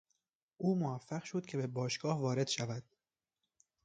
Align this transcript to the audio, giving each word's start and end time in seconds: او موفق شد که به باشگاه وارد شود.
او 0.57 0.79
موفق 0.79 1.23
شد 1.23 1.45
که 1.45 1.57
به 1.57 1.67
باشگاه 1.67 2.19
وارد 2.19 2.47
شود. 2.47 2.83